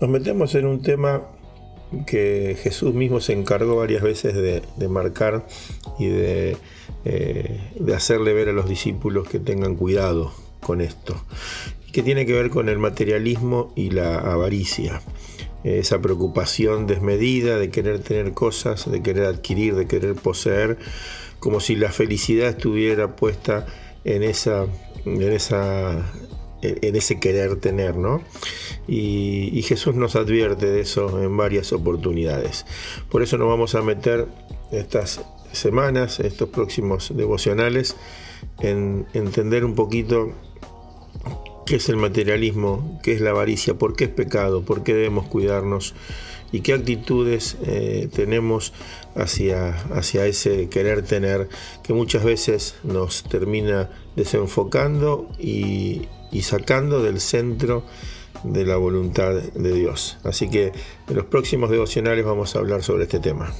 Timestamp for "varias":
3.76-4.02, 31.36-31.72